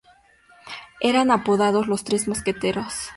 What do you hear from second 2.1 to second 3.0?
Mosqueteros".